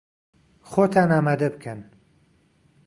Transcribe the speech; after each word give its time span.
خۆتان 0.71 1.09
ئامادە 1.13 1.49
بکەن! 1.55 1.79